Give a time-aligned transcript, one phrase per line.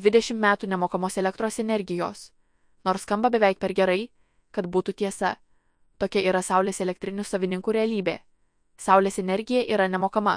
[0.00, 2.32] 20 metų nemokamos elektros energijos.
[2.84, 4.10] Nors skamba beveik per gerai,
[4.50, 5.36] kad būtų tiesa.
[5.98, 8.18] Tokia yra Saulės elektrinių savininkų realybė.
[8.78, 10.36] Saulės energija yra nemokama.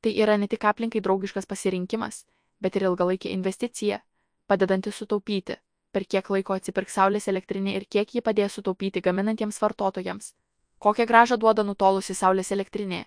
[0.00, 2.24] Tai yra ne tik aplinkai draugiškas pasirinkimas,
[2.60, 4.00] bet ir ilgalaikė investicija,
[4.48, 5.58] padedanti sutaupyti,
[5.92, 10.32] per kiek laiko atsipirks Saulės elektrinė ir kiek ji padės sutaupyti gaminantiems vartotojams.
[10.78, 13.04] Kokią gražą duoda nutolusi Saulės elektrinė?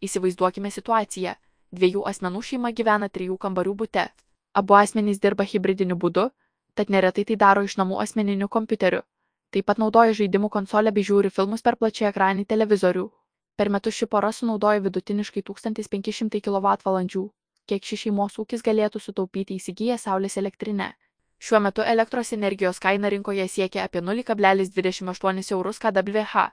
[0.00, 1.34] Įsivaizduokime situaciją.
[1.74, 4.06] Dviejų asmenų šeima gyvena trijų kambarių bute.
[4.52, 6.30] Abu asmenys dirba hybridiniu būdu,
[6.74, 9.02] tad neretai tai daro iš namų asmeniniu kompiuteriu.
[9.50, 13.08] Taip pat naudoja žaidimų konsolę bei žiūri filmus per plačiai ekranį televizorių.
[13.56, 17.22] Per metus ši pora sunaudoja vidutiniškai 1500 kWh,
[17.68, 20.92] kiek ši šeimos ūkis galėtų sutaupyti įsigiję Saulės elektrinę.
[21.38, 26.46] Šiuo metu elektros energijos kaina rinkoje siekia apie 0,28 eurus kWh,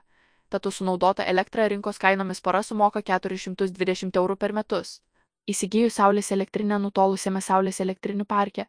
[0.48, 5.00] tad už sunaudotą elektrą rinkos kainomis pora sumoka 420 eurų per metus.
[5.46, 8.64] Įsigijus Saulės elektrinę nutolusiame Saulės elektrinių parke,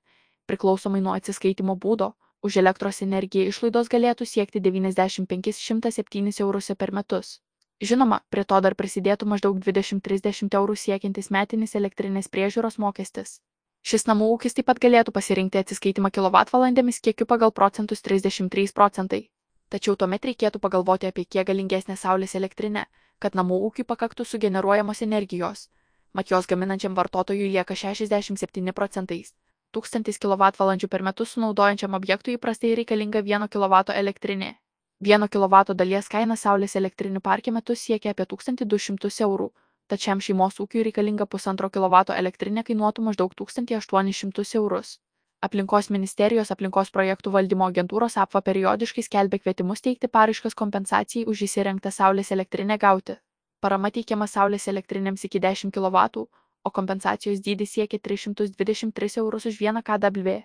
[0.45, 2.11] priklausomai nuo atsiskaitimo būdo,
[2.45, 7.39] už elektros energiją išlaidos galėtų siekti 95-107 eurus per metus.
[7.81, 13.39] Žinoma, prie to dar prisidėtų maždaug 20-30 eurų siekiantis metinis elektrinės priežiūros mokestis.
[13.81, 19.21] Šis namų ūkis taip pat galėtų pasirinkti atsiskaitimą kilovatvalandėmis kiekiu pagal procentus 33 procentai.
[19.69, 22.85] Tačiau tuomet reikėtų pagalvoti apie kiek galingesnę saulės elektrinę,
[23.19, 25.67] kad namų ūkiui pakaktų sugeneruojamos energijos,
[26.13, 29.33] mat jos gaminančiam vartotojui lieka 67 procentais.
[29.73, 34.55] 1000 kWh per metus sunaudojančiam objektui įprastai reikalinga 1 kW elektrinė.
[34.99, 39.51] 1 kW dalies kaina Saulės elektrinių parke metus siekia apie 1200 eurų,
[39.87, 44.97] tačiam šeimos ūkiui reikalinga 1,5 kW elektrinė kainuotų maždaug 1800 eurus.
[45.45, 51.91] Aplinkos ministerijos aplinkos projektų valdymo agentūros apva periodiškai skelbia kvietimus teikti paraiškas kompensacijai už įsirengtą
[51.93, 53.19] Saulės elektrinę gauti.
[53.59, 56.25] Parama teikiama Saulės elektrinėms iki 10 kW,
[56.63, 60.35] o kompensacijos dydis siekia 323 eurus už 1 kW.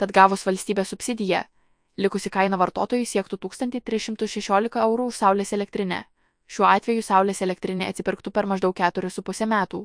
[0.00, 1.42] Tad gavus valstybės subsidiją,
[1.96, 6.04] likusi kaina vartotojui siektų 1316 eurų už Saulės elektrinę.
[6.46, 9.84] Šiuo atveju Saulės elektrinė atsipirktų per maždaug 4,5 metų.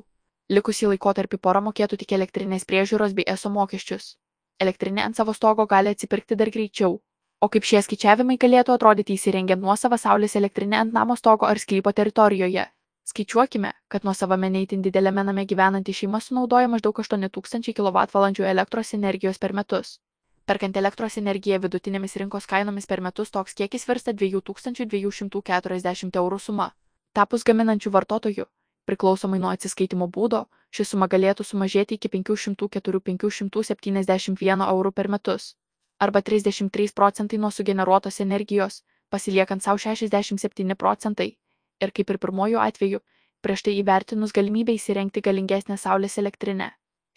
[0.50, 4.16] Likusį laikotarpį pora mokėtų tik elektrinės priežiūros bei eso mokesčius.
[4.60, 6.98] Elektrinė ant savo stogo gali atsipirkti dar greičiau.
[7.40, 11.88] O kaip šie skaičiavimai galėtų atrodyti įsirengiant nuosavą Saulės elektrinę ant namo stogo ar sklypo
[11.96, 12.66] teritorijoje?
[13.08, 19.40] Skaičiuokime, kad nuo savame neįtin didelėme name gyvenanti šeima sunaudoja maždaug 8000 kWh elektros energijos
[19.40, 20.04] per metus.
[20.44, 26.70] Perkant elektros energiją vidutinėmis rinkos kainomis per metus toks kiekis virsta 2240 eurų suma.
[27.16, 28.44] Tapus gaminančių vartotojų,
[28.84, 30.44] priklausomai nuo atsiskaitimo būdo,
[30.76, 35.56] ši suma galėtų sumažėti iki 504-571 eurų per metus.
[36.00, 41.36] Arba 33 procentai nuo sugeneruotos energijos, pasiliekant savo 67 procentai.
[41.80, 43.00] Ir kaip ir pirmojų atveju,
[43.44, 46.68] prieš tai įvertinus galimybę įsirengti galingesnę saulės elektrinę.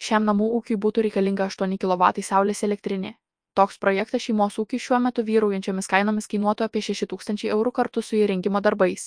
[0.04, 3.12] Šiam namų ūkiui būtų reikalinga 8 kW saulės elektrinė.
[3.54, 8.60] Toks projektas šeimos ūkiui šiuo metu vyraujančiomis kainomis kainuotų apie 6000 eurų kartu su įrengimo
[8.60, 9.02] darbais.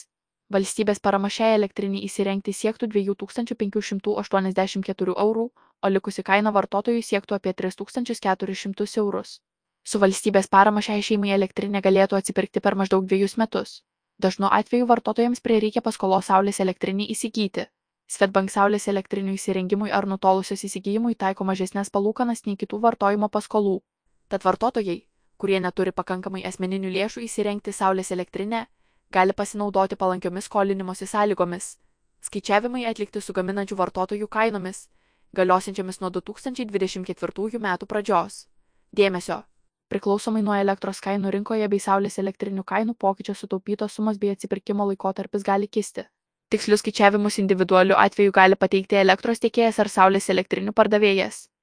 [0.56, 5.46] Valstybės parama šiai elektriniai įsirengti siektų 2584 eurų,
[5.84, 9.42] o likusi kaina vartotojui siektų apie 3400 eurus.
[9.88, 13.70] Su valstybės parama šiai šeimai elektrinė galėtų atsipirkti per maždaug dviejus metus.
[14.20, 17.64] Dažnu atveju vartotojams prireikia paskolos saulės elektrinį įsigyti.
[18.12, 23.80] Svetbank saulės elektrinių įsirengimui ar nutolusios įsigijimui taiko mažesnės palūkanas nei kitų vartojimo paskolų.
[24.28, 25.00] Tad vartotojai,
[25.40, 28.66] kurie neturi pakankamai asmeninių lėšų įsirengti saulės elektrinę,
[29.12, 31.76] gali pasinaudoti palankiomis skolinimosi sąlygomis.
[32.28, 34.90] Skaičiavimai atlikti su gaminančių vartotojų kainomis,
[35.32, 38.48] galiosiančiamis nuo 2024 metų pradžios.
[38.92, 39.46] Dėmesio!
[39.88, 45.46] Priklausomai nuo elektros kainų rinkoje bei saulės elektrinių kainų pokyčio sutaupytos sumos bei atsipirkimo laikotarpis
[45.48, 46.04] gali kisti.
[46.52, 51.48] Tikslius skaičiavimus individualiu atveju gali pateikti elektros tiekėjas ar saulės elektrinių pardavėjas.